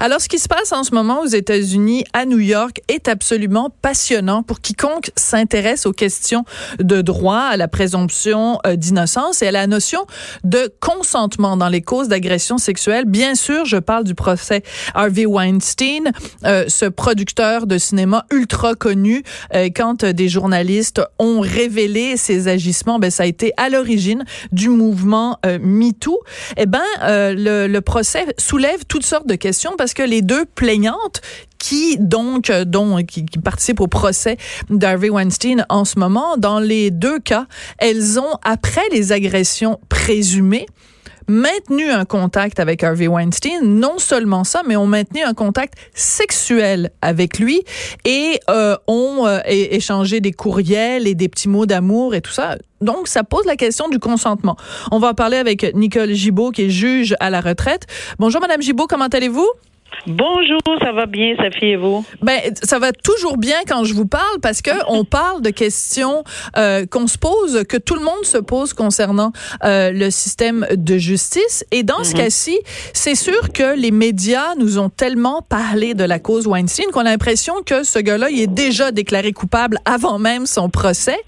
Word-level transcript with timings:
Alors, 0.00 0.20
ce 0.20 0.28
qui 0.28 0.38
se 0.38 0.48
passe 0.48 0.72
en 0.72 0.84
ce 0.84 0.94
moment 0.94 1.20
aux 1.20 1.26
États-Unis, 1.26 2.04
à 2.12 2.26
New 2.26 2.38
York, 2.38 2.80
est 2.88 3.08
absolument 3.08 3.70
passionnant 3.82 4.42
pour 4.42 4.60
quiconque 4.60 5.10
s'intéresse 5.16 5.86
aux 5.86 5.92
questions 5.92 6.44
de 6.78 7.02
droit, 7.02 7.38
à 7.38 7.56
la 7.56 7.68
présomption 7.68 8.58
euh, 8.66 8.76
d'innocence 8.76 9.42
et 9.42 9.48
à 9.48 9.50
la 9.50 9.66
notion 9.66 10.06
de 10.44 10.72
consentement 10.80 11.56
dans 11.56 11.68
les 11.68 11.82
causes 11.82 12.08
d'agression 12.08 12.58
sexuelle. 12.58 13.04
Bien 13.06 13.34
sûr, 13.34 13.64
je 13.64 13.76
parle 13.76 14.04
du 14.04 14.14
procès 14.14 14.62
Harvey 14.94 15.26
Weinstein, 15.26 16.12
euh, 16.44 16.64
ce 16.68 16.86
producteur 16.86 17.66
de 17.66 17.78
cinéma 17.78 18.26
ultra 18.30 18.74
connu. 18.74 19.22
Euh, 19.54 19.68
quand 19.74 20.04
des 20.04 20.28
journalistes 20.28 21.00
ont 21.18 21.40
révélé 21.40 22.16
ses 22.16 22.48
agissements, 22.48 22.98
ben 22.98 23.10
ça 23.10 23.24
a 23.24 23.26
été 23.26 23.52
à 23.56 23.68
l'origine 23.68 24.24
du 24.52 24.68
mouvement 24.68 25.38
MeToo. 25.44 26.18
Eh 26.56 26.66
ben, 26.66 26.82
le, 27.02 27.66
le 27.66 27.80
procès 27.80 28.26
soulève 28.38 28.84
toutes 28.88 29.04
sortes 29.04 29.26
de 29.26 29.34
questions 29.34 29.75
parce 29.76 29.94
que 29.94 30.02
les 30.02 30.22
deux 30.22 30.44
plaignantes 30.44 31.20
qui 31.58 31.96
donc 31.98 32.50
dont 32.50 33.04
qui, 33.04 33.24
qui 33.24 33.38
participent 33.38 33.80
au 33.80 33.86
procès 33.86 34.36
d'Harvey 34.70 35.10
Weinstein 35.10 35.64
en 35.68 35.84
ce 35.84 35.98
moment 35.98 36.36
dans 36.36 36.60
les 36.60 36.90
deux 36.90 37.18
cas 37.18 37.46
elles 37.78 38.18
ont 38.18 38.38
après 38.42 38.88
les 38.92 39.12
agressions 39.12 39.80
présumées 39.88 40.66
maintenu 41.28 41.90
un 41.90 42.04
contact 42.04 42.60
avec 42.60 42.82
Harvey 42.82 43.08
Weinstein, 43.08 43.62
non 43.62 43.98
seulement 43.98 44.44
ça, 44.44 44.62
mais 44.66 44.76
ont 44.76 44.86
maintenu 44.86 45.22
un 45.22 45.34
contact 45.34 45.74
sexuel 45.94 46.90
avec 47.02 47.38
lui 47.38 47.62
et 48.04 48.40
euh, 48.50 48.76
ont 48.86 49.26
euh, 49.26 49.40
échangé 49.46 50.20
des 50.20 50.32
courriels 50.32 51.06
et 51.06 51.14
des 51.14 51.28
petits 51.28 51.48
mots 51.48 51.66
d'amour 51.66 52.14
et 52.14 52.20
tout 52.20 52.32
ça. 52.32 52.56
Donc, 52.80 53.08
ça 53.08 53.24
pose 53.24 53.46
la 53.46 53.56
question 53.56 53.88
du 53.88 53.98
consentement. 53.98 54.56
On 54.90 54.98
va 54.98 55.14
parler 55.14 55.38
avec 55.38 55.74
Nicole 55.74 56.12
Gibault, 56.12 56.50
qui 56.50 56.64
est 56.64 56.70
juge 56.70 57.16
à 57.20 57.30
la 57.30 57.40
retraite. 57.40 57.86
Bonjour, 58.18 58.40
Madame 58.40 58.62
Gibault, 58.62 58.86
comment 58.86 59.06
allez-vous? 59.06 59.48
Bonjour, 60.06 60.60
ça 60.80 60.92
va 60.92 61.06
bien, 61.06 61.34
Sophie 61.36 61.66
et 61.66 61.76
vous? 61.76 62.04
Ben, 62.22 62.38
ça 62.62 62.78
va 62.78 62.92
toujours 62.92 63.38
bien 63.38 63.56
quand 63.66 63.82
je 63.82 63.92
vous 63.92 64.06
parle 64.06 64.38
parce 64.40 64.62
que 64.62 64.70
on 64.86 65.04
parle 65.04 65.42
de 65.42 65.50
questions 65.50 66.22
euh, 66.56 66.86
qu'on 66.86 67.08
se 67.08 67.18
pose, 67.18 67.64
que 67.68 67.76
tout 67.76 67.96
le 67.96 68.02
monde 68.02 68.24
se 68.24 68.38
pose 68.38 68.72
concernant 68.72 69.32
euh, 69.64 69.90
le 69.90 70.10
système 70.10 70.64
de 70.70 70.96
justice. 70.96 71.64
Et 71.72 71.82
dans 71.82 72.04
ce 72.04 72.12
mhm. 72.12 72.18
cas-ci, 72.18 72.56
c'est 72.92 73.16
sûr 73.16 73.52
que 73.52 73.76
les 73.76 73.90
médias 73.90 74.54
nous 74.56 74.78
ont 74.78 74.90
tellement 74.90 75.42
parlé 75.42 75.94
de 75.94 76.04
la 76.04 76.20
cause 76.20 76.46
Weinstein 76.46 76.86
qu'on 76.92 77.00
a 77.00 77.04
l'impression 77.04 77.54
que 77.66 77.82
ce 77.82 77.98
gars-là, 77.98 78.30
il 78.30 78.40
est 78.40 78.46
déjà 78.46 78.92
déclaré 78.92 79.32
coupable 79.32 79.78
avant 79.84 80.20
même 80.20 80.46
son 80.46 80.68
procès. 80.68 81.18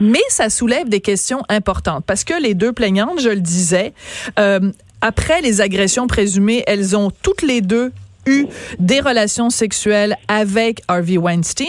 Mais 0.00 0.22
ça 0.28 0.50
soulève 0.50 0.88
des 0.88 1.00
questions 1.00 1.42
importantes 1.48 2.04
parce 2.04 2.24
que 2.24 2.34
les 2.34 2.54
deux 2.54 2.72
plaignantes, 2.72 3.20
je 3.20 3.28
le 3.28 3.40
disais, 3.40 3.92
euh, 4.40 4.58
après 5.00 5.40
les 5.40 5.60
agressions 5.60 6.06
présumées, 6.08 6.64
elles 6.66 6.96
ont 6.96 7.12
toutes 7.22 7.42
les 7.42 7.60
deux 7.60 7.92
eu 8.26 8.46
des 8.78 9.00
relations 9.00 9.50
sexuelles 9.50 10.16
avec 10.28 10.82
Harvey 10.88 11.18
Weinstein. 11.18 11.66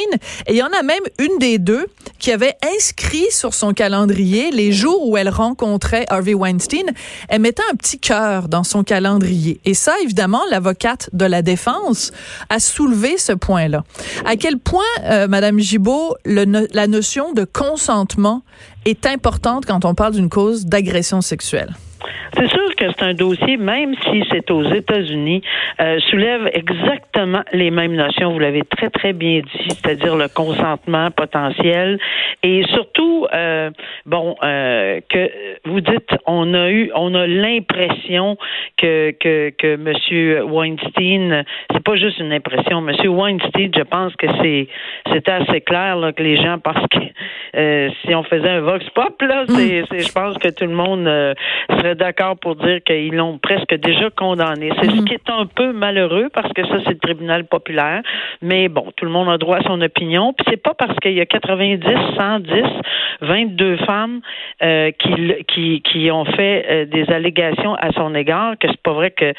Et 0.47 0.53
il 0.53 0.57
y 0.57 0.63
en 0.63 0.71
a 0.77 0.83
même 0.83 1.03
une 1.19 1.37
des 1.39 1.57
deux 1.57 1.85
qui 2.19 2.31
avait 2.31 2.55
inscrit 2.75 3.25
sur 3.29 3.53
son 3.53 3.73
calendrier 3.73 4.51
les 4.51 4.71
jours 4.71 5.07
où 5.07 5.17
elle 5.17 5.29
rencontrait 5.29 6.05
Harvey 6.09 6.33
Weinstein. 6.33 6.85
Elle 7.29 7.41
mettait 7.41 7.63
un 7.71 7.75
petit 7.75 7.99
cœur 7.99 8.47
dans 8.47 8.63
son 8.63 8.83
calendrier. 8.83 9.59
Et 9.65 9.73
ça, 9.73 9.93
évidemment, 10.03 10.41
l'avocate 10.49 11.09
de 11.13 11.25
la 11.25 11.41
défense 11.41 12.11
a 12.49 12.59
soulevé 12.59 13.17
ce 13.17 13.33
point-là. 13.33 13.83
À 14.25 14.35
quel 14.35 14.57
point, 14.57 14.83
euh, 15.03 15.27
Madame 15.27 15.59
Gibault, 15.59 16.15
la 16.25 16.87
notion 16.87 17.33
de 17.33 17.43
consentement 17.43 18.43
est 18.85 19.05
importante 19.05 19.65
quand 19.65 19.85
on 19.85 19.95
parle 19.95 20.13
d'une 20.13 20.29
cause 20.29 20.65
d'agression 20.65 21.21
sexuelle? 21.21 21.75
C'est 22.33 22.47
sûr 22.47 22.75
que 22.75 22.85
c'est 22.89 23.03
un 23.03 23.13
dossier, 23.13 23.57
même 23.57 23.95
si 24.03 24.23
c'est 24.31 24.51
aux 24.51 24.63
États-Unis, 24.63 25.41
euh, 25.79 25.99
soulève 26.09 26.49
exactement 26.53 27.43
les 27.53 27.71
mêmes 27.71 27.95
notions. 27.95 28.31
Vous 28.31 28.39
l'avez 28.39 28.61
très 28.63 28.89
très 28.89 29.13
bien 29.13 29.41
dit, 29.41 29.69
c'est-à-dire 29.69 30.15
le 30.15 30.27
consentement 30.27 31.11
potentiel 31.11 31.99
et 32.43 32.63
surtout, 32.73 33.27
euh, 33.33 33.71
bon, 34.05 34.35
euh, 34.43 34.99
que 35.09 35.29
vous 35.65 35.81
dites, 35.81 36.09
on 36.25 36.53
a 36.53 36.69
eu, 36.69 36.91
on 36.95 37.13
a 37.15 37.27
l'impression 37.27 38.37
que 38.77 39.11
que 39.11 39.51
que 39.57 39.75
Monsieur 39.77 40.43
Weinstein, 40.43 41.43
c'est 41.71 41.83
pas 41.83 41.95
juste 41.95 42.19
une 42.19 42.33
impression. 42.33 42.81
Monsieur 42.81 43.09
Weinstein, 43.09 43.71
je 43.75 43.83
pense 43.83 44.15
que 44.15 44.27
c'est 44.41 44.67
c'était 45.11 45.31
assez 45.31 45.61
clair 45.61 45.95
là, 45.95 46.11
que 46.11 46.23
les 46.23 46.37
gens 46.37 46.59
parce 46.59 46.85
que 46.87 47.89
si 48.05 48.13
on 48.13 48.23
faisait 48.23 48.49
un 48.49 48.61
vox 48.61 48.85
pop 48.89 49.21
là, 49.21 49.45
c'est, 49.47 49.83
je 49.91 50.11
pense 50.11 50.37
que 50.37 50.49
tout 50.49 50.65
le 50.65 50.73
monde 50.73 51.05
serait 51.69 51.94
d'accord 51.95 52.37
pour 52.37 52.55
dire 52.55 52.83
qu'ils 52.83 53.15
l'ont 53.15 53.37
presque 53.37 53.73
déjà 53.75 54.09
condamné. 54.09 54.69
C'est 54.79 54.89
ce 54.89 54.95
mhm. 54.95 55.05
qui 55.05 55.13
est 55.13 55.29
un 55.29 55.45
peu 55.45 55.73
malheureux 55.73 56.29
parce 56.33 56.51
que 56.53 56.65
ça, 56.67 56.79
c'est 56.85 56.91
le 56.91 56.99
tribunal 56.99 57.45
populaire. 57.45 58.01
Mais 58.41 58.69
bon, 58.69 58.91
tout 58.95 59.05
le 59.05 59.11
monde 59.11 59.29
a 59.29 59.37
droit 59.37 59.57
à 59.57 59.63
son 59.63 59.81
opinion. 59.81 60.33
Puis 60.33 60.45
c'est 60.49 60.61
pas 60.61 60.73
parce 60.73 60.97
qu'il 60.99 61.13
y 61.13 61.21
a 61.21 61.25
90, 61.25 61.83
110, 62.17 62.63
22 63.21 63.77
femmes 63.77 64.21
euh, 64.61 64.91
qui, 64.91 65.33
qui, 65.47 65.81
qui 65.81 66.11
ont 66.11 66.25
fait 66.25 66.65
euh, 66.69 66.85
des 66.85 67.09
allégations 67.11 67.75
à 67.75 67.91
son 67.93 68.13
égard 68.15 68.57
que 68.59 68.67
c'est 68.67 68.81
pas 68.81 68.93
vrai 68.93 69.11
que, 69.11 69.33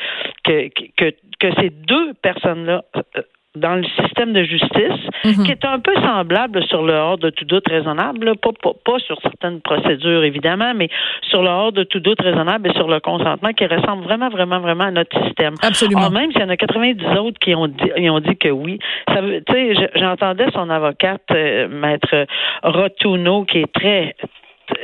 que, 0.44 0.68
que, 0.96 1.14
que 1.38 1.54
ces 1.60 1.70
deux 1.70 2.14
personnes-là 2.22 2.84
euh, 2.96 3.22
dans 3.56 3.76
le 3.76 3.84
système 4.00 4.32
de 4.32 4.42
justice, 4.44 5.00
mhm. 5.24 5.44
qui 5.44 5.50
est 5.50 5.64
un 5.64 5.80
peu 5.80 5.94
semblable 5.94 6.62
sur 6.64 6.82
le 6.82 6.94
hors 6.94 7.18
de 7.18 7.30
tout 7.30 7.44
doute 7.44 7.66
raisonnable, 7.68 8.36
pas, 8.36 8.50
pas, 8.62 8.72
pas, 8.84 8.98
sur 8.98 9.20
certaines 9.22 9.60
procédures 9.60 10.24
évidemment, 10.24 10.72
mais 10.74 10.88
sur 11.28 11.42
le 11.42 11.48
hors 11.48 11.72
de 11.72 11.84
tout 11.84 12.00
doute 12.00 12.20
raisonnable 12.20 12.70
et 12.70 12.74
sur 12.74 12.88
le 12.88 13.00
consentement 13.00 13.52
qui 13.52 13.66
ressemble 13.66 14.04
vraiment, 14.04 14.28
vraiment, 14.28 14.60
vraiment 14.60 14.84
à 14.84 14.90
notre 14.90 15.16
système. 15.24 15.54
Absolument. 15.62 16.10
même 16.10 16.30
s'il 16.32 16.40
y 16.40 16.44
en 16.44 16.48
a 16.48 16.56
90 16.56 17.04
autres 17.18 17.38
qui 17.40 17.54
ont 17.54 17.68
dit, 17.68 18.10
ont 18.10 18.20
dit 18.20 18.36
que 18.36 18.48
oui. 18.48 18.78
Ça 19.08 19.20
tu 19.20 19.52
sais, 19.52 19.90
j'entendais 19.94 20.46
son 20.52 20.70
avocate, 20.70 21.22
euh, 21.32 21.68
maître 21.68 22.26
Rotuno, 22.62 23.44
qui 23.44 23.58
est 23.58 23.72
très 23.72 24.14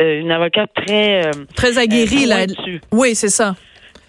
euh, 0.00 0.21
une 0.21 0.31
avocate 0.31 0.71
très 0.75 1.27
euh, 1.27 1.31
très 1.56 1.78
aguerrie 1.78 2.27
là. 2.27 2.47
Oui, 2.93 3.15
c'est 3.15 3.28
ça. 3.28 3.54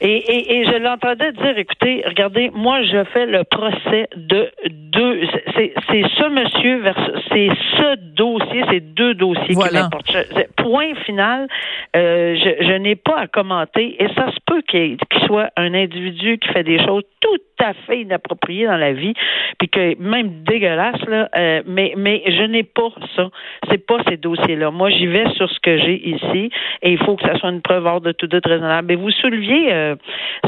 Et, 0.05 0.17
et, 0.17 0.57
et 0.57 0.65
je 0.65 0.77
l'entendais 0.79 1.31
dire, 1.31 1.57
écoutez, 1.57 2.03
regardez, 2.05 2.51
moi 2.53 2.83
je 2.83 3.05
fais 3.05 3.25
le 3.25 3.45
procès 3.45 4.09
de 4.17 4.51
deux, 4.67 5.21
c'est 5.55 5.73
ce 5.87 6.29
monsieur 6.29 6.83
c'est 7.31 7.47
ce 7.77 7.95
dossier, 8.13 8.65
c'est 8.69 8.81
deux 8.81 9.13
dossiers 9.13 9.55
qui 9.55 9.73
m'importent. 9.73 10.13
Point 10.57 10.93
final, 11.05 11.47
euh, 11.95 12.35
je, 12.35 12.65
je 12.65 12.73
n'ai 12.73 12.95
pas 12.95 13.17
à 13.17 13.27
commenter 13.27 13.95
et 14.03 14.09
ça 14.09 14.29
se 14.31 14.39
peut 14.45 14.61
qu'il 14.67 14.97
soit 15.25 15.51
un 15.55 15.73
individu 15.73 16.37
qui 16.37 16.49
fait 16.49 16.63
des 16.63 16.83
choses 16.83 17.03
tout 17.21 17.37
à 17.63 17.73
fait 17.73 18.01
inappropriées 18.01 18.65
dans 18.65 18.77
la 18.77 18.93
vie, 18.93 19.13
puis 19.59 19.69
que 19.69 19.97
même 19.99 20.43
dégueulasse 20.43 21.01
là, 21.07 21.29
euh, 21.35 21.61
mais 21.65 21.93
mais 21.97 22.23
je 22.25 22.43
n'ai 22.43 22.63
pas 22.63 22.89
ça. 23.15 23.29
C'est 23.69 23.85
pas 23.85 23.97
ces 24.07 24.17
dossiers-là. 24.17 24.71
Moi, 24.71 24.89
j'y 24.89 25.07
vais 25.07 25.29
sur 25.35 25.49
ce 25.49 25.59
que 25.59 25.77
j'ai 25.77 26.07
ici 26.07 26.49
et 26.81 26.91
il 26.91 26.97
faut 26.97 27.15
que 27.15 27.27
ça 27.27 27.37
soit 27.37 27.49
une 27.49 27.61
preuve 27.61 27.85
hors 27.85 28.01
de 28.01 28.11
tout 28.11 28.27
doute 28.27 28.45
raisonnable. 28.45 28.87
Mais 28.89 28.95
vous 28.95 29.11
souleviez, 29.11 29.73
euh, 29.73 29.95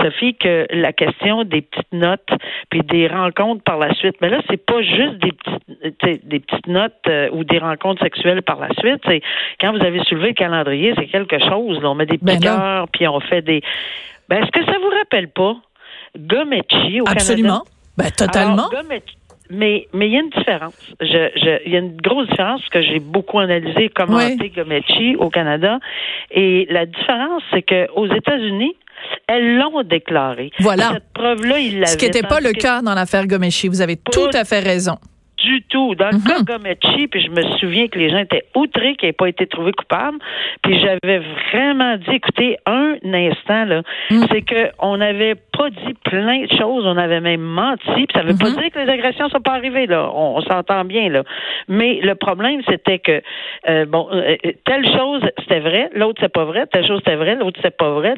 Sophie, 0.01 0.35
que 0.35 0.67
la 0.69 0.93
question 0.93 1.43
des 1.43 1.61
petites 1.61 1.93
notes 1.93 2.29
puis 2.69 2.81
des 2.81 3.07
rencontres 3.07 3.63
par 3.63 3.77
la 3.77 3.93
suite, 3.95 4.15
mais 4.21 4.29
là, 4.29 4.41
c'est 4.49 4.63
pas 4.63 4.81
juste 4.81 5.17
des 5.19 5.31
petites 5.31 6.25
des 6.25 6.39
petites 6.39 6.67
notes 6.67 6.93
euh, 7.07 7.29
ou 7.31 7.43
des 7.43 7.57
rencontres 7.57 8.01
sexuelles 8.03 8.41
par 8.41 8.59
la 8.59 8.69
suite. 8.79 9.01
C'est 9.07 9.21
quand 9.59 9.71
vous 9.71 9.83
avez 9.83 10.03
soulevé 10.03 10.29
le 10.29 10.33
calendrier, 10.33 10.93
c'est 10.97 11.07
quelque 11.07 11.39
chose. 11.39 11.81
Là. 11.81 11.91
On 11.91 11.95
met 11.95 12.05
des 12.05 12.17
ben 12.21 12.37
petits 12.37 12.91
puis 12.93 13.07
on 13.07 13.19
fait 13.19 13.41
des. 13.41 13.61
Ben, 14.29 14.43
est-ce 14.43 14.51
que 14.51 14.65
ça 14.65 14.77
vous 14.79 14.89
rappelle 14.97 15.27
pas 15.29 15.55
Gomechi 16.17 17.01
au 17.01 17.07
Absolument. 17.07 17.63
Ben, 17.97 18.11
totalement. 18.11 18.69
mais 19.49 19.87
mais 19.93 20.07
il 20.07 20.13
y 20.13 20.17
a 20.17 20.21
une 20.21 20.29
différence. 20.29 20.75
Je, 20.99 21.61
il 21.65 21.71
y 21.71 21.75
a 21.75 21.79
une 21.79 21.95
grosse 21.97 22.27
différence 22.27 22.61
parce 22.61 22.69
que 22.71 22.81
j'ai 22.81 22.99
beaucoup 22.99 23.39
analysé 23.39 23.89
comment 23.95 24.17
commenté 24.19 24.49
Gomechi 24.49 25.15
au 25.17 25.29
Canada 25.29 25.79
et 26.31 26.67
la 26.69 26.85
différence 26.85 27.43
c'est 27.51 27.61
que 27.61 27.89
aux 27.91 28.07
États-Unis 28.07 28.75
elles 29.27 29.57
l'ont 29.57 29.83
déclaré. 29.83 30.51
Voilà. 30.59 30.91
Cette 30.93 31.13
preuve-là, 31.13 31.59
il 31.59 31.73
l'avait. 31.75 31.85
Ce 31.87 31.97
qui 31.97 32.05
n'était 32.05 32.23
pas 32.23 32.39
le 32.39 32.53
cas 32.53 32.81
dans 32.81 32.95
l'affaire 32.95 33.27
Gomechi. 33.27 33.67
Vous 33.67 33.81
avez 33.81 33.97
tout 33.97 34.29
à 34.33 34.43
fait 34.45 34.59
raison. 34.59 34.97
du 35.43 35.61
tout. 35.69 35.93
Dans 35.95 36.09
le 36.09 36.27
cas 36.27 36.41
Gomechi, 36.41 37.07
puis 37.07 37.21
je 37.21 37.29
me 37.29 37.43
souviens 37.59 37.87
que 37.87 37.99
les 37.99 38.09
gens 38.09 38.19
étaient 38.19 38.45
outrés 38.55 38.95
qu'il 38.95 39.09
n'ait 39.09 39.13
pas 39.13 39.27
été 39.29 39.45
trouvé 39.47 39.73
coupable. 39.73 40.17
Puis 40.63 40.79
j'avais 40.79 41.19
vraiment 41.51 41.97
dit, 41.97 42.15
écoutez, 42.15 42.57
un 42.65 42.95
instant, 43.03 43.65
là, 43.65 43.81
c'est 44.31 44.41
que 44.41 44.71
on 44.79 44.97
n'avait 44.97 45.35
pas 45.55 45.69
dit 45.69 45.93
plein 46.03 46.43
de 46.43 46.51
choses, 46.51 46.85
on 46.85 46.97
avait 46.97 47.21
même 47.21 47.41
menti. 47.41 47.83
Puis 47.85 48.07
ça 48.13 48.21
veut 48.21 48.37
pas 48.37 48.51
dire 48.51 48.71
que 48.71 48.79
les 48.79 48.89
agressions 48.89 49.29
sont 49.29 49.41
pas 49.41 49.53
arrivées, 49.53 49.87
là. 49.87 50.09
On, 50.13 50.41
s'entend 50.41 50.85
bien, 50.85 51.09
là. 51.09 51.23
Mais 51.67 51.99
le 52.01 52.15
problème, 52.15 52.61
c'était 52.67 52.99
que, 52.99 53.21
euh, 53.69 53.85
bon, 53.85 54.07
euh, 54.11 54.35
telle 54.65 54.85
chose, 54.95 55.21
c'était 55.39 55.59
vrai, 55.59 55.89
l'autre, 55.93 56.19
c'est 56.21 56.31
pas 56.31 56.45
vrai, 56.45 56.65
telle 56.67 56.85
chose, 56.85 56.99
c'était 57.03 57.15
vrai, 57.15 57.35
l'autre, 57.35 57.59
c'est 57.63 57.75
pas 57.75 57.91
vrai. 57.91 58.15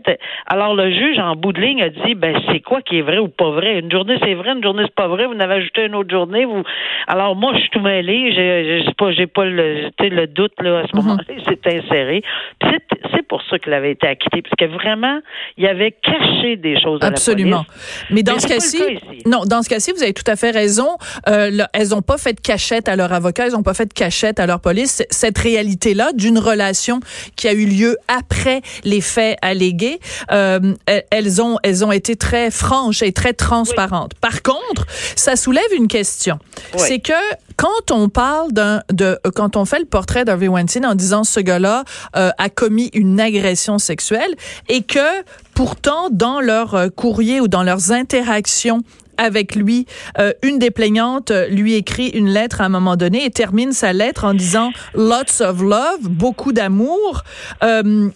Alors, 0.47 0.75
le 0.75 0.91
juge, 0.91 1.19
en 1.19 1.35
bout 1.35 1.53
de 1.53 1.61
ligne, 1.61 1.81
a 1.81 1.89
dit, 1.89 2.15
ben, 2.15 2.35
c'est 2.51 2.59
quoi 2.59 2.81
qui 2.81 2.99
est 2.99 3.01
vrai 3.01 3.19
ou 3.19 3.27
pas 3.27 3.51
vrai? 3.51 3.79
Une 3.79 3.91
journée, 3.91 4.17
c'est 4.21 4.33
vrai, 4.33 4.51
une 4.51 4.63
journée, 4.63 4.83
c'est 4.85 4.95
pas 4.95 5.07
vrai. 5.07 5.25
Vous 5.25 5.35
n'avez 5.35 5.55
ajouté 5.55 5.85
une 5.85 5.95
autre 5.95 6.09
journée. 6.09 6.45
Vous... 6.45 6.63
Alors, 7.07 7.35
moi, 7.35 7.53
je 7.55 7.59
suis 7.59 7.69
tout 7.69 7.79
mêlé. 7.79 8.33
J'ai, 8.33 8.83
j'ai 8.83 8.93
pas, 8.93 9.11
j'ai 9.11 9.27
pas 9.27 9.45
le, 9.45 9.89
le 9.99 10.27
doute, 10.27 10.53
là, 10.61 10.79
à 10.79 10.87
ce 10.87 10.95
mhm. 10.95 11.03
moment-là. 11.03 11.23
C'est 11.47 11.67
inséré. 11.67 12.23
C'est, 12.61 12.83
c'est 13.13 13.27
pour 13.27 13.41
ça 13.43 13.59
qu'il 13.59 13.73
avait 13.73 13.91
été 13.91 14.07
acquitté. 14.07 14.41
Parce 14.41 14.55
que 14.55 14.65
vraiment, 14.65 15.19
il 15.57 15.67
avait 15.67 15.91
caché 15.91 16.55
des 16.55 16.79
choses 16.79 16.99
à 17.03 17.11
Absolument. 17.27 17.65
Mais 18.11 18.23
dans 18.23 18.39
ce 18.39 18.47
cas-ci, 18.47 18.81
non, 19.25 19.43
dans 19.45 19.63
ce 19.63 19.69
cas-ci, 19.69 19.91
vous 19.91 20.03
avez 20.03 20.13
tout 20.13 20.29
à 20.29 20.35
fait 20.35 20.51
raison. 20.51 20.97
Euh, 21.27 21.65
elles 21.73 21.89
n'ont 21.89 22.01
pas 22.01 22.17
fait 22.17 22.33
de 22.33 22.39
cachette 22.39 22.87
à 22.87 22.95
leur 22.95 23.13
avocat, 23.13 23.47
elles 23.47 23.53
n'ont 23.53 23.63
pas 23.63 23.73
fait 23.73 23.85
de 23.85 23.93
cachette 23.93 24.39
à 24.39 24.45
leur 24.45 24.59
police. 24.59 25.03
Cette 25.09 25.37
réalité-là 25.37 26.11
d'une 26.13 26.39
relation 26.39 26.99
qui 27.35 27.47
a 27.47 27.53
eu 27.53 27.65
lieu 27.65 27.97
après 28.07 28.61
les 28.83 29.01
faits 29.01 29.37
allégués, 29.41 29.99
euh, 30.31 30.73
elles 30.85 31.41
ont 31.41 31.57
elles 31.63 31.83
ont 31.83 31.91
été 31.91 32.15
très 32.15 32.51
franches 32.51 33.01
et 33.01 33.11
très 33.11 33.33
transparentes. 33.33 34.13
Par 34.15 34.41
contre, 34.41 34.85
ça 35.15 35.35
soulève 35.35 35.71
une 35.75 35.87
question. 35.87 36.39
C'est 36.75 36.99
que 36.99 37.13
quand 37.57 37.91
on 37.91 38.07
parle 38.07 38.51
d'un 38.53 38.81
de 38.91 39.19
quand 39.35 39.57
on 39.57 39.65
fait 39.65 39.79
le 39.79 39.85
portrait 39.85 40.23
d'Harvey 40.23 40.47
Weinstein 40.47 40.85
en 40.85 40.95
disant 40.95 41.23
ce 41.23 41.39
gars-là 41.39 41.83
euh, 42.15 42.29
a 42.37 42.49
commis 42.49 42.89
une 42.93 43.19
agression 43.19 43.79
sexuelle 43.79 44.35
et 44.69 44.83
que 44.83 45.23
pourtant 45.53 46.09
dans 46.11 46.39
leur 46.39 46.75
euh, 46.75 46.89
courrier 46.89 47.41
ou 47.41 47.47
dans 47.47 47.63
leurs 47.63 47.91
interactions 47.91 48.83
avec 49.17 49.55
lui. 49.55 49.87
Euh, 50.19 50.33
une 50.43 50.59
des 50.59 50.71
plaignantes 50.71 51.31
lui 51.49 51.73
écrit 51.73 52.09
une 52.09 52.29
lettre 52.29 52.61
à 52.61 52.65
un 52.65 52.69
moment 52.69 52.95
donné 52.95 53.25
et 53.25 53.31
termine 53.31 53.73
sa 53.73 53.91
lettre 53.91 54.25
en 54.25 54.33
disant 54.33 54.71
lots 54.93 55.41
of 55.41 55.61
love, 55.61 56.07
beaucoup 56.09 56.53
d'amour. 56.53 57.23
Euh, 57.63 58.09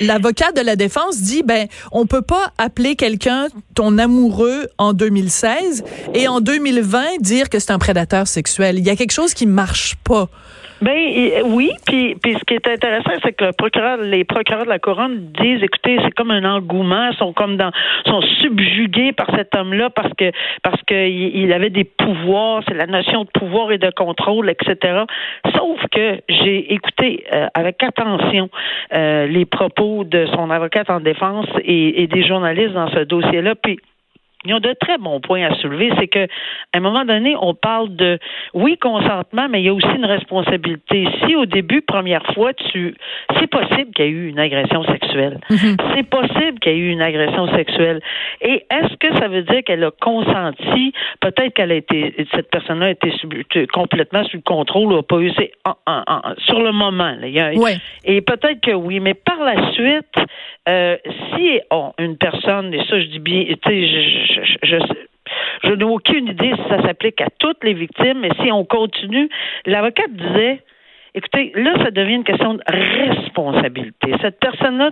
l'avocat 0.00 0.52
de 0.52 0.60
la 0.60 0.76
défense 0.76 1.20
dit 1.20 1.42
ben 1.42 1.68
on 1.92 2.06
peut 2.06 2.22
pas 2.22 2.52
appeler 2.58 2.96
quelqu'un 2.96 3.48
ton 3.74 3.98
amoureux 3.98 4.68
en 4.78 4.92
2016 4.92 5.84
et 6.14 6.28
en 6.28 6.40
2020 6.40 7.20
dire 7.20 7.48
que 7.48 7.58
c'est 7.58 7.72
un 7.72 7.78
prédateur 7.78 8.26
sexuel. 8.26 8.78
Il 8.78 8.86
y 8.86 8.90
a 8.90 8.96
quelque 8.96 9.12
chose 9.12 9.34
qui 9.34 9.46
marche 9.46 9.96
pas. 10.04 10.28
Ben 10.82 11.42
oui, 11.44 11.72
puis, 11.86 12.14
puis 12.14 12.34
ce 12.34 12.44
qui 12.44 12.54
est 12.54 12.66
intéressant, 12.66 13.12
c'est 13.22 13.32
que 13.32 13.44
le 13.44 13.52
procureur, 13.52 13.98
les 13.98 14.24
procureurs 14.24 14.64
de 14.64 14.70
la 14.70 14.78
couronne 14.78 15.30
disent, 15.38 15.62
écoutez, 15.62 15.98
c'est 16.02 16.12
comme 16.12 16.30
un 16.30 16.44
engouement, 16.44 17.12
sont 17.12 17.34
comme 17.34 17.58
dans, 17.58 17.70
sont 18.06 18.22
subjugués 18.40 19.12
par 19.12 19.26
cet 19.36 19.54
homme-là 19.54 19.90
parce 19.90 20.12
que 20.14 20.32
parce 20.62 20.80
que 20.86 21.06
il 21.08 21.52
avait 21.52 21.68
des 21.68 21.84
pouvoirs, 21.84 22.62
c'est 22.66 22.74
la 22.74 22.86
notion 22.86 23.24
de 23.24 23.30
pouvoir 23.30 23.72
et 23.72 23.78
de 23.78 23.90
contrôle, 23.90 24.48
etc. 24.48 25.04
Sauf 25.54 25.80
que 25.92 26.20
j'ai 26.28 26.72
écouté 26.72 27.24
euh, 27.34 27.48
avec 27.52 27.82
attention 27.82 28.48
euh, 28.94 29.26
les 29.26 29.44
propos 29.44 30.04
de 30.04 30.26
son 30.34 30.50
avocate 30.50 30.88
en 30.88 31.00
défense 31.00 31.46
et, 31.62 32.02
et 32.02 32.06
des 32.06 32.26
journalistes 32.26 32.72
dans 32.72 32.90
ce 32.90 33.00
dossier-là, 33.00 33.54
puis 33.54 33.78
ils 34.44 34.54
ont 34.54 34.60
de 34.60 34.74
très 34.80 34.96
bons 34.96 35.20
points 35.20 35.44
à 35.44 35.54
soulever. 35.56 35.90
C'est 35.98 36.08
que, 36.08 36.24
à 36.24 36.78
un 36.78 36.80
moment 36.80 37.04
donné, 37.04 37.36
on 37.40 37.54
parle 37.54 37.94
de, 37.94 38.18
oui, 38.54 38.78
consentement, 38.78 39.48
mais 39.50 39.60
il 39.60 39.66
y 39.66 39.68
a 39.68 39.74
aussi 39.74 39.94
une 39.94 40.06
responsabilité. 40.06 41.06
Si 41.24 41.36
au 41.36 41.44
début, 41.44 41.82
première 41.82 42.24
fois, 42.34 42.54
tu, 42.54 42.94
c'est 43.38 43.48
possible 43.48 43.92
qu'il 43.94 44.04
y 44.06 44.08
ait 44.08 44.10
eu 44.10 44.28
une 44.28 44.38
agression 44.38 44.82
sexuelle. 44.84 45.40
Mhm. 45.50 45.76
C'est 45.94 46.08
possible 46.08 46.58
qu'il 46.60 46.72
y 46.72 46.74
ait 46.76 46.78
eu 46.78 46.90
une 46.90 47.02
agression 47.02 47.52
sexuelle. 47.54 48.00
Et 48.40 48.64
est-ce 48.70 48.94
que 48.96 49.12
ça 49.18 49.28
veut 49.28 49.42
dire 49.42 49.62
qu'elle 49.64 49.84
a 49.84 49.90
consenti? 50.00 50.92
Peut-être 51.20 51.52
qu'elle 51.54 51.72
a 51.72 51.76
été, 51.76 52.14
cette 52.34 52.50
personne-là 52.50 52.86
a 52.86 52.90
été 52.90 53.12
complètement 53.72 54.24
sous 54.24 54.38
le 54.38 54.42
contrôle 54.42 54.92
ou 54.92 54.96
a 54.96 55.02
pas 55.02 55.18
eu, 55.18 55.32
c'est 55.36 55.52
sur 56.46 56.60
le 56.60 56.72
moment. 56.72 57.14
Là. 57.20 57.26
Il 57.26 57.34
y 57.34 57.40
a, 57.40 57.52
Et 58.04 58.20
peut-être 58.22 58.60
que 58.60 58.72
oui, 58.72 59.00
mais 59.00 59.14
par 59.14 59.38
la 59.44 59.72
suite, 59.72 60.14
euh, 60.68 60.96
si 61.34 61.60
oh, 61.70 61.92
une 61.98 62.16
personne, 62.16 62.72
et 62.72 62.84
ça 62.84 63.00
je 63.00 63.06
dis 63.06 63.18
bien, 63.18 63.44
tu 63.44 63.56
sais, 63.66 64.29
je, 64.30 65.74
n'ai 65.74 65.84
aucune 65.84 66.28
idée 66.28 66.52
si 66.54 66.68
ça 66.68 66.82
s'applique 66.82 67.20
à 67.20 67.28
toutes 67.38 67.62
les 67.64 67.74
victimes, 67.74 68.20
mais 68.20 68.30
si 68.42 68.50
on 68.52 68.64
continue, 68.64 69.28
l'avocate 69.66 70.12
disait 70.12 70.62
Écoutez, 71.14 71.52
là, 71.56 71.74
ça 71.82 71.90
devient 71.90 72.14
une 72.14 72.24
question 72.24 72.54
de 72.54 72.62
responsabilité. 72.66 74.14
Cette 74.20 74.38
personne-là, 74.38 74.90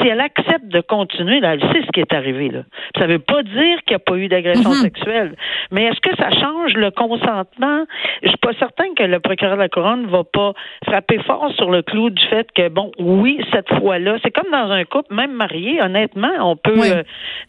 si 0.00 0.08
elle 0.08 0.20
accepte 0.20 0.66
de 0.66 0.80
continuer, 0.80 1.40
là, 1.40 1.54
elle 1.54 1.60
sait 1.60 1.82
ce 1.86 1.90
qui 1.92 2.00
est 2.00 2.12
arrivé. 2.12 2.48
Là. 2.48 2.60
Ça 2.96 3.06
ne 3.06 3.12
veut 3.12 3.18
pas 3.18 3.42
dire 3.42 3.78
qu'il 3.84 3.90
n'y 3.90 3.96
a 3.96 3.98
pas 3.98 4.16
eu 4.16 4.28
d'agression 4.28 4.70
mhm. 4.70 4.76
sexuelle. 4.76 5.34
Mais 5.70 5.84
est-ce 5.84 6.00
que 6.00 6.16
ça 6.16 6.30
change 6.30 6.74
le 6.74 6.90
consentement? 6.90 7.84
Je 8.22 8.28
suis 8.28 8.38
pas 8.38 8.52
certain 8.58 8.94
que 8.96 9.02
le 9.02 9.20
procureur 9.20 9.56
de 9.56 9.62
la 9.62 9.68
Couronne 9.68 10.06
va 10.06 10.24
pas 10.24 10.54
frapper 10.86 11.18
fort 11.24 11.52
sur 11.56 11.70
le 11.70 11.82
clou 11.82 12.10
du 12.10 12.24
fait 12.26 12.50
que, 12.52 12.68
bon, 12.68 12.90
oui, 12.98 13.40
cette 13.52 13.68
fois-là, 13.78 14.16
c'est 14.22 14.30
comme 14.30 14.50
dans 14.50 14.70
un 14.70 14.84
couple, 14.84 15.14
même 15.14 15.32
marié, 15.32 15.82
honnêtement, 15.82 16.32
on 16.40 16.56
peut, 16.56 16.80
euh, 16.80 17.02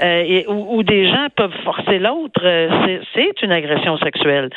euh, 0.04 0.44
où, 0.48 0.84
des 0.84 1.08
gens 1.08 1.28
peuvent 1.36 1.58
forcer 1.64 2.00
l'autre, 2.00 2.42
euh, 2.44 3.00
c'est 3.14 3.42
une 3.42 3.52
agression 3.52 3.98
sexuelle. 3.98 4.50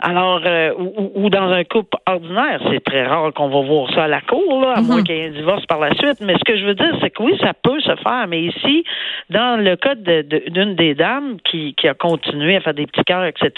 Alors, 0.00 0.42
euh, 0.44 0.72
ou, 1.14 1.30
dans 1.30 1.50
un 1.50 1.64
couple 1.64 1.96
ordinaire, 2.06 2.60
c'est 2.70 2.84
très 2.84 3.06
rare 3.06 3.32
qu'on 3.32 3.48
va 3.48 3.60
voir 3.62 3.90
ça 3.94 4.04
à 4.04 4.08
la 4.08 4.20
cour, 4.20 4.60
là, 4.60 4.74
à 4.76 4.80
moins 4.82 4.98
mhm. 4.98 5.04
qu'il 5.04 5.16
y 5.16 5.20
ait 5.20 5.28
un 5.28 5.30
divorce 5.30 5.64
par 5.66 5.80
la 5.80 5.94
suite. 5.94 6.20
Mais 6.20 6.34
ce 6.34 6.44
que 6.44 6.56
je 6.58 6.64
veux 6.64 6.74
dire, 6.74 6.94
c'est 7.00 7.10
que 7.10 7.22
oui, 7.22 7.36
ça 7.40 7.52
peut 7.54 7.80
se 7.80 7.94
faire. 7.96 8.26
Mais 8.28 8.42
ici, 8.42 8.84
dans 9.30 9.60
le 9.62 9.76
cas 9.76 9.94
d'une 9.94 10.74
des 10.74 10.94
dames 10.94 11.38
qui, 11.44 11.74
qui 11.74 11.88
a 11.88 11.94
continué 11.94 12.56
à 12.56 12.60
faire 12.60 12.74
des 12.74 12.86
petits 12.86 13.04
cœurs, 13.04 13.24
etc., 13.24 13.50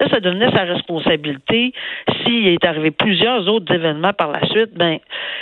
là, 0.00 0.08
ça 0.08 0.20
devenait 0.20 0.50
sa 0.52 0.62
responsabilité. 0.62 1.72
S'il 2.24 2.46
est 2.48 2.64
arrivé 2.64 2.90
plusieurs 2.90 3.48
autres 3.48 3.74
événements 3.74 4.12
par 4.12 4.30
la 4.30 4.46
suite, 4.48 4.70
ben 4.74 4.98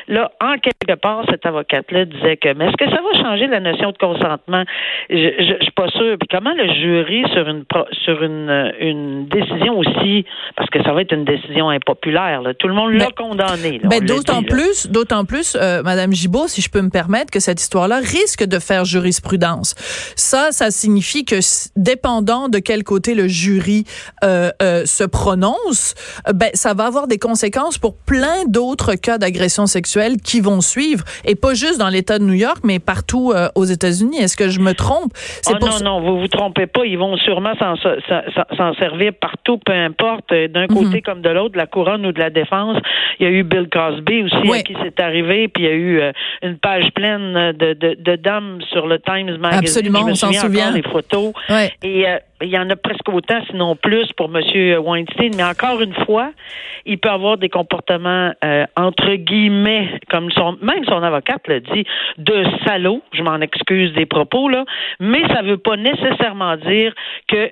là, 0.09 0.33
en 0.41 0.55
quelque 0.55 0.99
part, 0.99 1.25
cette 1.29 1.45
avocate-là 1.45 2.07
disait 2.07 2.37
que, 2.37 2.53
mais 2.55 2.67
est-ce 2.67 2.77
que 2.77 2.91
ça 2.91 3.01
va 3.03 3.23
changer 3.23 3.47
la 3.47 3.61
notion 3.61 3.93
de 3.93 3.99
consentement? 3.99 4.65
Je, 5.11 5.17
je, 5.17 5.55
je 5.59 5.63
suis 5.63 5.73
pas 5.73 5.89
sûre. 5.89 6.17
Puis 6.19 6.29
comment 6.31 6.55
le 6.55 6.73
jury, 6.73 7.25
sur 7.33 7.49
une 7.49 7.65
sur 8.05 8.23
une, 8.23 8.73
une 8.81 9.27
décision 9.27 9.79
aussi 9.79 10.25
parce 10.57 10.69
que 10.71 10.83
ça 10.83 10.93
va 10.93 11.03
être 11.03 11.13
une 11.13 11.25
décision 11.25 11.71
impopulaire. 11.71 12.43
Tout 12.59 12.69
le 12.69 12.75
monde 12.75 12.93
l'a 12.93 13.07
ben, 13.07 13.13
condamné. 13.17 13.81
Ben, 13.85 14.05
d'autant 14.05 14.43
plus, 14.43 14.89
d'autant 14.89 15.25
plus, 15.25 15.57
euh, 15.61 15.83
Madame 15.83 16.13
Gibault, 16.13 16.49
si 16.49 16.61
je 16.61 16.71
peux 16.71 16.83
me 16.83 16.91
permettre, 16.91 17.31
que 17.31 17.41
cette 17.41 17.61
histoire-là 17.61 17.99
risque 17.99 18.45
de 18.45 18.59
faire 18.59 18.85
jurisprudence. 18.85 19.75
Ça, 20.17 20.53
ça 20.53 20.71
signifie 20.71 21.25
que 21.25 21.37
dépendant 21.77 22.49
de 22.49 22.59
quel 22.59 22.85
côté 22.85 23.15
le 23.15 23.29
jury 23.29 23.85
euh, 24.25 24.51
euh, 24.63 24.85
se 24.85 25.05
prononce, 25.05 25.95
ben 26.35 26.51
ça 26.55 26.75
va 26.75 26.87
avoir 26.87 27.07
des 27.07 27.19
conséquences 27.19 27.79
pour 27.79 27.97
plein 27.97 28.45
d'autres 28.47 28.95
cas 28.95 29.19
d'agression 29.19 29.67
sexuelle 29.67 30.17
qui 30.19 30.41
vont 30.41 30.61
suivre, 30.61 31.05
et 31.25 31.35
pas 31.35 31.55
juste 31.55 31.79
dans 31.79 31.89
l'État 31.89 32.19
de 32.19 32.25
New 32.25 32.35
York, 32.35 32.59
mais 32.65 32.79
partout 32.79 33.33
aux 33.55 33.65
États-Unis. 33.65 34.19
Est-ce 34.19 34.37
que 34.37 34.49
je 34.49 34.61
me 34.61 34.75
trompe? 34.75 35.13
Oh, 35.49 35.53
Non, 35.61 35.81
non, 35.83 36.01
vous 36.01 36.21
vous 36.21 36.29
trompez 36.29 36.67
pas. 36.67 36.85
Ils 36.85 36.99
vont 36.99 37.17
sûrement 37.17 37.55
s'en 37.59 38.75
servir 38.75 39.13
partout, 39.21 39.59
peu 39.59 39.73
importe 39.73 40.20
euh, 40.33 40.49
d'un 40.49 40.67
mhm. 40.69 40.75
côté 40.75 41.03
comme 41.03 41.23
de 41.23 41.29
l'autre, 41.29 41.53
de 41.53 41.59
la 41.59 41.67
couronne 41.67 42.07
ou 42.07 42.13
de 42.13 42.19
la 42.19 42.31
défense. 42.31 42.79
Il 43.19 43.25
y 43.25 43.27
a 43.27 43.33
eu 43.33 43.43
Bill 43.43 43.69
Cosby 43.71 44.23
aussi 44.23 44.53
à 44.53 44.63
qui 44.63 44.75
c'est 44.83 45.01
arrivé, 45.01 45.49
puis 45.49 45.65
il 45.65 45.67
y 45.67 45.73
a 45.73 45.75
eu 45.75 46.01
euh, 46.01 46.13
une 46.43 46.59
page 46.59 46.91
pleine 46.95 47.53
de, 47.53 47.75
de, 47.75 47.97
de, 47.99 48.17
dames 48.17 48.61
sur 48.71 48.87
le 48.87 48.99
Times 48.99 49.37
Magazine. 49.39 49.59
Absolument, 49.59 50.05
on 50.07 50.15
s'en 50.15 50.33
souvient. 50.33 50.71
Les 50.71 50.83
photos. 50.83 51.33
Et 51.83 52.09
euh, 52.09 52.19
il 52.43 52.49
y 52.49 52.59
en 52.59 52.69
a 52.71 52.77
presque 52.77 53.09
autant, 53.09 53.41
sinon 53.51 53.77
plus, 53.77 54.13
pour 54.13 54.31
M. 54.35 54.43
Weinstein. 54.79 55.33
Mais 55.37 55.45
encore 55.45 55.81
une 55.81 55.95
fois, 56.05 56.33
il 56.87 56.99
peut 56.99 57.11
avoir 57.11 57.37
des 57.37 57.49
comportements 57.49 58.33
euh, 58.45 58.65
entre 58.77 59.15
guillemets, 59.15 59.89
comme 60.11 60.31
son, 60.33 60.57
même 60.63 60.85
son 60.87 61.03
avocate 61.03 61.47
l'a 61.49 61.61
dit, 61.61 61.85
de 62.19 62.45
salaud. 62.67 63.03
Je 63.13 63.23
m'en 63.23 63.41
excuse 63.41 63.93
des 63.93 64.07
propos 64.07 64.49
là, 64.49 64.65
mais 64.99 65.27
ça 65.29 65.43
ne 65.43 65.51
veut 65.51 65.59
pas 65.59 65.77
nécessairement 65.77 66.57
dire 66.57 66.95
que 67.29 67.51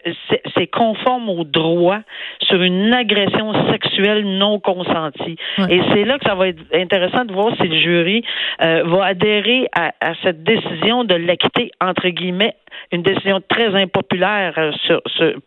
c'est 0.57 0.67
conforme 0.67 1.29
au 1.29 1.45
droit 1.45 2.01
sur 2.43 2.63
une 2.63 2.93
agression 2.93 3.53
sexuelle 3.71 4.25
non 4.39 4.61
consentie. 4.61 5.37
Et 5.69 5.81
c'est 5.93 6.05
là 6.05 6.19
que 6.19 6.25
ça 6.27 6.35
va 6.35 6.49
être 6.49 6.63
intéressant 6.75 7.25
de 7.25 7.33
voir 7.33 7.55
si 7.57 7.69
le 7.69 7.79
jury 7.79 8.25
euh, 8.63 8.83
va 8.87 9.07
adhérer 9.07 9.69
à, 9.75 9.93
à 10.01 10.15
cette 10.23 10.43
décision 10.43 11.05
de 11.05 11.15
l'acquitter 11.15 11.71
entre 11.81 12.09
guillemets 12.09 12.55
une 12.93 13.03
décision 13.03 13.41
très 13.49 13.69
impopulaire 13.75 14.55
euh, 14.59 14.73
sur, 14.87 15.01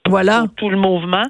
Voilà. 0.08 0.46
tout 0.58 0.70
le 0.70 0.78
mouvement, 0.78 1.24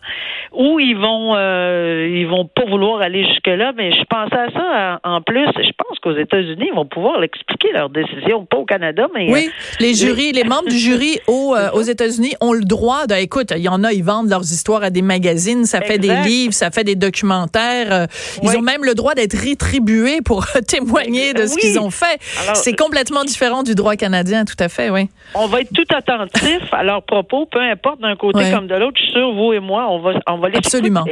ou 0.54 0.80
ils 0.80 0.96
vont 0.98 1.36
euh, 1.36 2.08
ils 2.12 2.28
vont 2.28 2.46
pas 2.46 2.66
vouloir 2.66 3.02
aller 3.02 3.26
jusque 3.26 3.48
là. 3.48 3.72
Mais 3.76 3.92
je 3.92 4.04
pensais 4.06 4.36
à 4.36 4.52
ça 4.52 5.00
en, 5.04 5.22
plus. 5.22 5.46
Je 5.58 5.72
pense 5.78 6.00
qu'aux 6.00 6.16
États-Unis, 6.16 6.68
ils 6.72 6.76
vont 6.76 6.86
pouvoir 6.86 7.20
l'expliquer 7.20 7.72
leur 7.74 7.90
décision, 7.90 8.46
pas 8.46 8.58
au 8.58 8.66
Canada, 8.66 9.08
mais 9.14 9.32
Oui, 9.32 9.48
euh, 9.48 9.76
les 9.80 9.94
jurys, 9.94 10.32
les 10.32 10.44
membres 10.44 10.68
du 10.70 10.78
jury 10.78 11.20
au, 11.28 11.56
euh, 11.56 11.70
aux 11.74 11.82
États-Unis 11.82 12.34
ont 12.42 12.54
le 12.54 12.64
droit 12.64 13.06
de, 13.08 13.16
écoute, 13.16 13.54
il 13.56 13.62
y 13.64 13.70
en 13.70 13.84
a, 13.84 13.92
ils 13.94 14.04
vendent 14.04 14.30
leurs 14.30 14.44
histoires 14.52 14.84
à 14.84 14.90
des 14.90 15.02
magazines, 15.02 15.66
ça 15.66 15.82
fait 15.82 15.98
des 15.98 16.14
livres, 16.24 16.54
ça 16.54 16.72
fait 16.72 16.84
des 16.84 16.96
documentaires. 16.96 18.08
Ils 18.44 18.50
Oui. 18.50 18.56
ont 18.58 18.62
même 18.62 18.84
le 18.84 18.94
droit 18.96 19.14
d'être 19.16 19.34
rétribués 19.38 20.22
pour 20.24 20.46
témoigner 20.68 21.34
de 21.34 21.46
ce 21.46 21.56
Oui. 21.56 21.62
qu'ils 21.62 21.80
ont 21.80 21.90
fait. 21.92 22.18
C'est 22.56 22.76
complètement 22.78 23.24
différent 23.24 23.64
du 23.64 23.76
droit 23.76 23.96
canadien, 23.96 24.46
tout 24.46 24.56
à 24.60 24.70
fait, 24.70 24.90
oui. 24.90 25.10
on 25.36 25.48
va 25.48 25.62
être 25.62 25.72
tout 25.86 25.96
attentif 25.96 26.62
à 26.72 26.84
leurs 26.84 27.04
propos, 27.04 27.46
peu 27.46 27.60
importe 27.60 28.02
d'un 28.02 28.16
côté 28.16 28.40
Ouais. 28.40 28.52
comme 28.52 28.68
de 28.68 28.76
l'autre. 28.76 28.98
Je 28.98 29.04
suis 29.04 29.12
sûr, 29.14 29.34
vous 29.34 29.54
et 29.54 29.60
moi, 29.60 29.88
on 29.90 30.00
va 30.00 30.12
on 30.28 30.38
va 30.38 30.50
les 30.50 30.58
Absolument. 30.58 31.06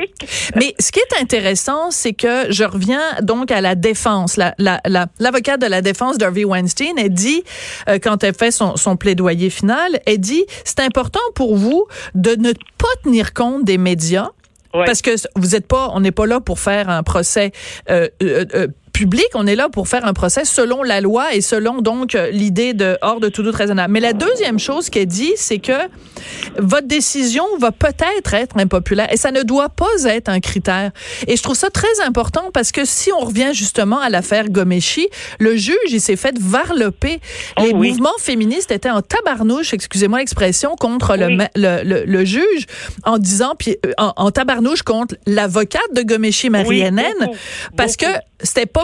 Mais 0.56 0.74
ce 0.80 0.92
qui 0.92 1.00
est 1.00 1.22
intéressant, 1.22 1.92
c'est 1.92 2.14
que 2.14 2.52
je 2.52 2.64
reviens 2.64 3.02
donc 3.22 3.52
à 3.52 3.62
la 3.62 3.76
défense. 3.76 4.38
La- 4.38 4.54
la- 4.58 4.82
la- 4.86 5.08
L'avocate 5.20 5.62
de 5.62 5.68
la 5.68 5.82
défense 5.82 6.18
d'Harvey 6.18 6.44
Weinstein, 6.46 6.94
elle 6.98 7.10
dit, 7.14 7.44
euh, 7.88 8.00
quand 8.02 8.24
elle 8.24 8.34
fait 8.34 8.52
son, 8.52 8.76
son 8.78 8.96
plaidoyer 8.98 9.50
final, 9.50 10.00
elle 10.06 10.20
dit, 10.20 10.46
c'est 10.64 10.80
important 10.82 11.20
pour 11.36 11.56
vous 11.56 11.86
de 12.16 12.32
ne 12.36 12.52
pas 12.54 12.88
tenir 13.04 13.34
compte 13.34 13.64
des 13.64 13.78
médias. 13.78 14.30
Ouais. 14.74 14.86
Parce 14.86 15.02
que 15.02 15.12
vous 15.36 15.56
êtes 15.56 15.68
pas, 15.68 15.90
on 15.96 16.00
n'est 16.00 16.12
pas 16.12 16.28
là 16.28 16.40
pour 16.40 16.60
faire 16.60 16.90
un 16.90 17.02
procès 17.02 17.52
euh, 17.90 18.08
euh, 18.22 18.68
public, 19.00 19.28
on 19.34 19.48
est 19.48 19.56
là 19.56 19.70
pour 19.70 19.88
faire 19.88 20.06
un 20.06 20.12
procès 20.12 20.44
selon 20.44 20.84
la 20.84 21.00
loi 21.00 21.34
et 21.34 21.40
selon 21.40 21.82
donc 21.82 22.18
l'idée 22.34 22.74
de 22.74 22.98
hors 23.02 23.22
de 23.22 23.30
tout 23.30 23.44
doute 23.44 23.56
raisonnable. 23.56 23.94
Mais 23.94 24.02
la 24.02 24.12
deuxième 24.12 24.60
chose 24.60 24.90
qu'elle 24.90 25.06
dit, 25.06 25.32
c'est 25.38 25.60
que 25.60 25.72
votre 26.58 26.86
décision 26.86 27.46
va 27.60 27.72
peut-être 27.72 28.34
être 28.34 28.58
impopulaire 28.58 29.08
et 29.14 29.16
ça 29.16 29.32
ne 29.32 29.42
doit 29.42 29.70
pas 29.70 30.04
être 30.04 30.28
un 30.28 30.42
critère. 30.42 30.92
Et 31.28 31.38
je 31.38 31.42
trouve 31.44 31.56
ça 31.56 31.70
très 31.70 32.02
important 32.06 32.50
parce 32.54 32.74
que 32.74 32.84
si 32.84 33.10
on 33.14 33.20
revient 33.22 33.52
justement 33.54 34.00
à 34.00 34.10
l'affaire 34.10 34.50
Gomeshi, 34.50 35.08
le 35.40 35.56
juge, 35.56 35.78
il 35.92 36.02
s'est 36.02 36.18
fait 36.18 36.36
varloper. 36.38 37.22
Oh 37.58 37.62
Les 37.64 37.72
oui. 37.74 37.90
mouvements 37.92 38.18
féministes 38.20 38.72
étaient 38.72 38.90
en 38.90 39.02
tabarnouche, 39.02 39.74
excusez-moi 39.74 40.20
l'expression, 40.20 40.76
contre 40.76 41.16
le, 41.16 41.28
Oui. 41.28 41.36
ma- 41.38 41.50
le, 41.56 41.84
le, 41.86 42.04
le 42.06 42.26
juge 42.26 42.66
en 43.06 43.18
disant, 43.18 43.54
puis 43.58 43.78
euh, 43.86 43.94
en, 43.98 44.12
en 44.18 44.32
tabarnouche 44.32 44.82
contre 44.84 45.16
l'avocate 45.26 45.94
de 45.96 46.02
Gomeshi, 46.02 46.50
Marie 46.50 46.68
Oui, 46.68 46.92
beaucoup, 46.92 47.36
parce 47.78 47.96
beaucoup. 47.96 48.12
que 48.12 48.18
c'était 48.42 48.66
pas 48.66 48.84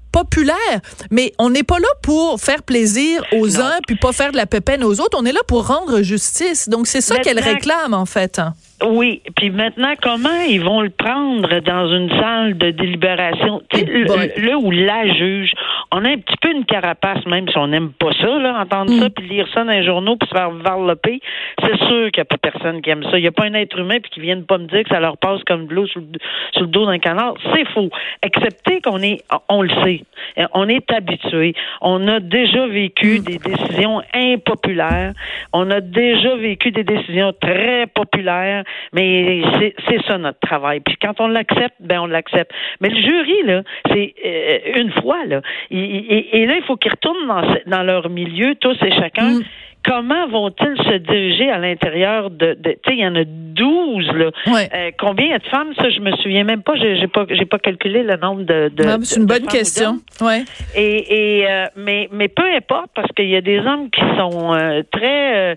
populaire. 0.11 0.79
Mais 1.11 1.31
on 1.39 1.49
n'est 1.49 1.63
pas 1.63 1.79
là 1.79 1.87
pour 2.03 2.39
faire 2.39 2.63
plaisir 2.63 3.21
aux 3.33 3.47
Non. 3.47 3.59
uns 3.65 3.79
puis 3.87 3.95
pas 3.95 4.11
faire 4.11 4.31
de 4.31 4.37
la 4.37 4.45
pépène 4.45 4.83
aux 4.83 4.99
autres. 5.01 5.17
On 5.19 5.25
est 5.25 5.31
là 5.33 5.41
pour 5.47 5.67
rendre 5.67 6.01
justice. 6.01 6.69
Donc 6.69 6.87
c'est 6.87 7.01
ça 7.01 7.19
qu'elle 7.19 7.39
réclame 7.39 7.93
en 7.93 8.05
fait. 8.05 8.41
Oui, 8.83 9.21
puis 9.37 9.51
maintenant, 9.51 9.93
comment 10.01 10.41
ils 10.49 10.59
vont 10.63 10.81
le 10.81 10.89
prendre 10.89 11.59
dans 11.59 11.87
une 11.93 12.09
salle 12.19 12.57
de 12.57 12.71
délibération? 12.71 13.61
Eh 13.73 13.83
boy. 14.05 14.31
le, 14.37 14.41
le 14.41 14.55
ou 14.55 14.71
la 14.71 15.07
juge, 15.13 15.51
on 15.91 16.03
a 16.03 16.09
un 16.09 16.17
petit 16.17 16.35
peu 16.41 16.49
une 16.51 16.65
carapace, 16.65 17.23
même 17.27 17.47
si 17.47 17.55
on 17.59 17.67
n'aime 17.67 17.91
pas 17.91 18.09
ça, 18.19 18.25
là, 18.39 18.59
entendre 18.59 18.91
Mm. 18.91 18.99
ça, 19.01 19.09
puis 19.11 19.27
lire 19.27 19.47
ça 19.53 19.63
dans 19.63 19.71
les 19.71 19.85
journaux, 19.85 20.15
puis 20.15 20.27
se 20.27 20.33
faire 20.35 20.49
varloper. 20.49 21.19
C'est 21.59 21.77
sûr 21.77 22.09
qu'il 22.11 22.17
n'y 22.17 22.21
a 22.21 22.25
pas 22.25 22.37
personne 22.39 22.81
qui 22.81 22.89
aime 22.89 23.03
ça. 23.03 23.19
Il 23.19 23.21
n'y 23.21 23.27
a 23.27 23.31
pas 23.31 23.43
un 23.45 23.53
être 23.53 23.77
humain 23.77 23.99
puis 24.01 24.09
qui 24.09 24.19
vienne 24.19 24.45
pas 24.45 24.57
me 24.57 24.65
dire 24.65 24.81
que 24.83 24.89
ça 24.89 24.99
leur 24.99 25.17
passe 25.17 25.41
comme 25.45 25.67
de 25.67 25.73
l'eau 25.75 25.85
sur, 25.85 26.01
le- 26.01 26.07
sur 26.53 26.61
le 26.61 26.67
dos 26.67 26.87
d'un 26.87 26.97
canard. 26.97 27.35
C'est 27.53 27.67
faux. 27.75 27.91
Excepté 28.23 28.81
qu'on 28.81 28.97
est, 29.03 29.21
on 29.47 29.61
le 29.61 29.69
sait, 29.83 30.00
Euh, 30.37 30.45
on 30.53 30.67
est 30.69 30.91
habitué. 30.91 31.53
On 31.81 32.07
a 32.07 32.19
déjà 32.19 32.67
vécu 32.67 33.19
des 33.19 33.37
décisions 33.37 34.01
impopulaires. 34.13 35.13
On 35.53 35.69
a 35.71 35.81
déjà 35.81 36.35
vécu 36.35 36.71
des 36.71 36.83
décisions 36.83 37.33
très 37.39 37.87
populaires, 37.87 38.63
mais 38.93 39.41
c'est 39.87 40.01
ça 40.07 40.17
notre 40.17 40.39
travail. 40.39 40.79
Puis 40.81 40.95
quand 41.01 41.19
on 41.19 41.27
l'accepte, 41.27 41.75
ben 41.79 41.99
on 42.01 42.05
l'accepte. 42.07 42.51
Mais 42.79 42.89
le 42.89 42.95
jury 43.01 43.43
là, 43.45 43.61
c'est 43.89 44.13
euh, 44.25 44.81
une 44.81 44.91
fois 44.91 45.25
là, 45.25 45.41
et, 45.69 45.79
et- 45.79 46.41
et 46.41 46.45
là 46.45 46.55
il 46.57 46.63
faut 46.63 46.77
qu'ils 46.77 46.91
retournent 46.91 47.27
dans 47.67 47.83
leur 47.83 48.09
milieu 48.09 48.55
tous 48.55 48.77
et 48.83 48.91
chacun. 48.91 49.39
Mm. 49.39 49.43
Comment 49.83 50.27
vont-ils 50.27 50.77
se 50.83 50.97
diriger 50.97 51.49
à 51.49 51.57
l'intérieur 51.57 52.29
de, 52.29 52.53
de 52.53 52.71
tu 52.73 52.79
sais, 52.85 52.95
il 52.95 52.99
y 52.99 53.07
en 53.07 53.15
a 53.15 53.23
12 53.53 54.07
là. 54.13 54.31
Ouais. 54.47 54.69
Euh, 54.73 54.91
combien 54.99 55.25
il 55.25 55.31
y 55.31 55.33
a 55.33 55.39
de 55.39 55.47
femmes? 55.47 55.73
Ça, 55.77 55.89
je 55.89 55.99
me 55.99 56.11
souviens 56.17 56.43
même 56.43 56.63
pas. 56.63 56.75
J'ai 56.75 56.97
j'ai 56.97 57.07
pas, 57.07 57.25
j'ai 57.29 57.45
pas 57.45 57.59
calculé 57.59 58.03
le 58.03 58.17
nombre 58.17 58.43
de. 58.43 58.69
de 58.69 58.83
c'est 59.03 59.19
une 59.19 59.25
de 59.25 59.33
bonne 59.33 59.47
question. 59.47 59.99
Ouais. 60.21 60.43
Et, 60.75 61.39
et 61.39 61.51
euh, 61.51 61.65
mais 61.75 62.09
mais 62.11 62.27
peu 62.27 62.43
importe 62.55 62.91
parce 62.95 63.11
qu'il 63.13 63.29
y 63.29 63.35
a 63.35 63.41
des 63.41 63.59
hommes 63.59 63.89
qui 63.89 64.01
sont 64.17 64.53
euh, 64.53 64.83
très 64.91 65.55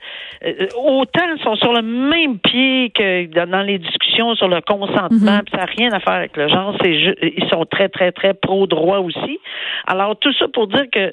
autant 0.77 1.21
sont 1.43 1.57
sur 1.57 1.73
le 1.73 1.83
même 1.83 2.39
pied 2.39 2.91
que 2.91 3.27
dans, 3.27 3.63
les 3.63 3.79
discussions 3.79 4.35
sur 4.35 4.49
le 4.49 4.61
consentement. 4.61 5.41
puis 5.45 5.53
Ça 5.53 5.59
n'a 5.59 5.65
rien 5.65 5.93
à 5.93 6.01
faire 6.01 6.15
avec 6.15 6.37
le 6.37 6.49
genre. 6.49 6.77
C'est 6.83 6.95
ju- 6.99 7.17
ils 7.23 7.49
sont 7.51 7.65
très 7.65 7.89
très 7.89 8.13
très 8.13 8.35
pro 8.35 8.67
droit 8.67 8.99
aussi. 8.99 9.39
Alors 9.87 10.19
tout 10.19 10.33
ça 10.35 10.47
pour 10.49 10.67
dire 10.69 10.87
que 10.93 11.13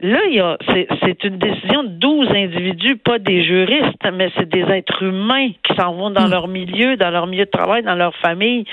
Là, 0.00 0.18
il 0.28 0.34
y 0.34 0.40
a, 0.40 0.58
c'est, 0.66 0.88
c'est 1.02 1.24
une 1.24 1.38
décision 1.38 1.84
de 1.84 1.88
12 1.88 2.28
individus, 2.30 2.96
pas 2.96 3.18
des 3.18 3.44
juristes, 3.44 4.04
mais 4.12 4.30
c'est 4.36 4.48
des 4.48 4.62
êtres 4.62 5.02
humains 5.02 5.50
qui 5.62 5.74
s'en 5.78 5.94
vont 5.94 6.03
dans 6.10 6.26
Mm. 6.26 6.30
leur 6.30 6.48
milieu, 6.48 6.96
dans 6.96 7.10
leur 7.10 7.26
milieu 7.26 7.44
de 7.44 7.50
travail, 7.50 7.82
dans 7.82 7.94
leur 7.94 8.14
famille. 8.16 8.64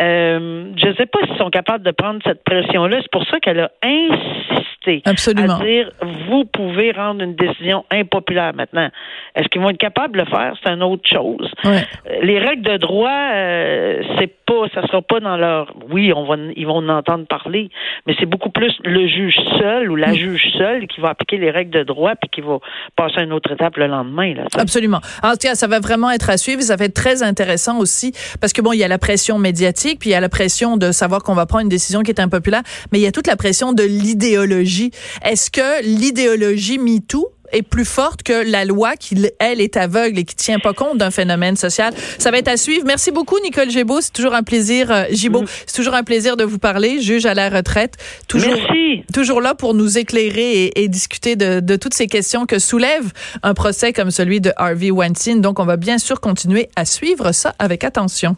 Euh, 0.00 0.72
je 0.76 0.86
ne 0.88 0.94
sais 0.94 1.06
pas 1.06 1.18
s'ils 1.26 1.36
sont 1.38 1.50
capables 1.50 1.84
de 1.84 1.90
prendre 1.90 2.20
cette 2.24 2.44
pression-là. 2.44 2.98
C'est 3.02 3.10
pour 3.10 3.24
ça 3.26 3.40
qu'elle 3.40 3.60
a 3.60 3.70
insisté 3.82 5.02
Absolument. 5.04 5.58
à 5.58 5.64
dire 5.64 5.90
vous 6.28 6.44
pouvez 6.44 6.92
rendre 6.92 7.22
une 7.22 7.34
décision 7.34 7.84
impopulaire 7.90 8.54
maintenant. 8.54 8.88
Est-ce 9.34 9.48
qu'ils 9.48 9.60
vont 9.60 9.70
être 9.70 9.78
capables 9.78 10.14
de 10.14 10.20
le 10.22 10.26
faire? 10.26 10.54
C'est 10.62 10.70
une 10.70 10.82
autre 10.82 11.08
chose. 11.08 11.50
Ouais. 11.64 11.82
Euh, 12.08 12.20
Les 12.22 12.38
règles 12.38 12.62
de 12.62 12.76
droit, 12.76 13.10
euh, 13.34 14.02
c'est 14.18 14.32
pas, 14.46 14.64
ça 14.74 14.82
sera 14.86 15.02
pas 15.02 15.20
dans 15.20 15.36
leur. 15.36 15.74
Oui, 15.90 16.12
on 16.14 16.24
va, 16.24 16.36
ils 16.56 16.66
vont 16.66 16.76
en 16.76 16.88
entendre 16.88 17.26
parler, 17.26 17.70
mais 18.06 18.14
c'est 18.18 18.26
beaucoup 18.26 18.50
plus 18.50 18.74
le 18.84 19.06
juge 19.06 19.36
seul 19.58 19.90
ou 19.90 19.96
la 19.96 20.12
juge 20.14 20.42
seule 20.56 20.86
qui 20.86 21.00
va 21.00 21.10
appliquer 21.10 21.36
les 21.38 21.50
règles 21.50 21.70
de 21.70 21.82
droit 21.82 22.14
puis 22.14 22.30
qui 22.30 22.40
va 22.40 22.58
passer 22.96 23.18
à 23.18 23.22
une 23.22 23.32
autre 23.32 23.52
étape 23.52 23.76
le 23.76 23.86
lendemain. 23.88 24.34
Là, 24.34 24.42
Absolument. 24.58 25.00
En 25.22 25.32
tout 25.32 25.38
cas, 25.42 25.54
ça 25.54 25.66
va 25.66 25.80
vraiment 25.80 26.10
être 26.10 26.30
à 26.30 26.36
suivre. 26.36 26.60
Ça 26.68 26.76
va 26.76 26.84
être 26.84 26.94
très 26.94 27.22
intéressant 27.22 27.78
aussi 27.78 28.12
parce 28.40 28.52
que 28.52 28.60
bon, 28.60 28.72
il 28.72 28.78
y 28.78 28.84
a 28.84 28.88
la 28.88 28.98
pression 28.98 29.38
médiatique, 29.38 30.00
puis 30.00 30.10
il 30.10 30.12
y 30.12 30.16
a 30.16 30.20
la 30.20 30.28
pression 30.28 30.76
de 30.76 30.92
savoir 30.92 31.22
qu'on 31.22 31.34
va 31.34 31.46
prendre 31.46 31.62
une 31.62 31.70
décision 31.70 32.02
qui 32.02 32.10
est 32.10 32.20
impopulaire, 32.20 32.62
mais 32.92 32.98
il 32.98 33.02
y 33.02 33.06
a 33.06 33.12
toute 33.12 33.26
la 33.26 33.36
pression 33.36 33.72
de 33.72 33.82
l'idéologie. 33.82 34.90
Est-ce 35.24 35.50
que 35.50 35.82
l'idéologie 35.82 36.78
MeToo 36.78 37.32
est 37.52 37.62
plus 37.62 37.84
forte 37.84 38.22
que 38.22 38.48
la 38.50 38.64
loi 38.64 38.96
qui, 38.96 39.16
elle, 39.38 39.60
est 39.60 39.76
aveugle 39.76 40.18
et 40.18 40.24
qui 40.24 40.36
tient 40.36 40.58
pas 40.58 40.72
compte 40.72 40.98
d'un 40.98 41.10
phénomène 41.10 41.56
social. 41.56 41.92
Ça 42.18 42.30
va 42.30 42.38
être 42.38 42.48
à 42.48 42.56
suivre. 42.56 42.84
Merci 42.86 43.10
beaucoup, 43.10 43.38
Nicole 43.42 43.70
Gibault. 43.70 44.00
C'est 44.00 44.12
toujours 44.12 44.34
un 44.34 44.42
plaisir, 44.42 44.90
euh, 44.90 45.04
Gibault. 45.10 45.44
C'est 45.66 45.76
toujours 45.76 45.94
un 45.94 46.02
plaisir 46.02 46.36
de 46.36 46.44
vous 46.44 46.58
parler, 46.58 47.00
juge 47.00 47.26
à 47.26 47.34
la 47.34 47.48
retraite. 47.48 47.94
Toujours, 48.26 48.52
Merci. 48.54 49.04
toujours 49.12 49.40
là 49.40 49.54
pour 49.54 49.74
nous 49.74 49.98
éclairer 49.98 50.64
et, 50.64 50.82
et 50.82 50.88
discuter 50.88 51.36
de, 51.36 51.60
de 51.60 51.76
toutes 51.76 51.94
ces 51.94 52.06
questions 52.06 52.46
que 52.46 52.58
soulève 52.58 53.12
un 53.42 53.54
procès 53.54 53.92
comme 53.92 54.10
celui 54.10 54.40
de 54.40 54.52
Harvey 54.56 54.90
Weinstein. 54.90 55.40
Donc, 55.40 55.60
on 55.60 55.64
va 55.64 55.76
bien 55.76 55.98
sûr 55.98 56.20
continuer 56.20 56.68
à 56.76 56.84
suivre 56.84 57.32
ça 57.32 57.54
avec 57.58 57.84
attention. 57.84 58.36